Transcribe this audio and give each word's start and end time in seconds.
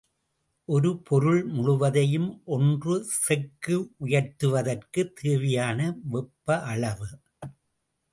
ஒரு 0.67 0.99
பொருள் 0.99 1.43
முழுவதையும் 1.45 2.41
ஒன்று 2.45 3.03
செக்கு 3.03 3.75
உயர்த்துவதற்குத் 3.99 5.13
தேவையான 5.13 5.97
வெப்ப 6.03 6.61
அளவு. 6.63 7.07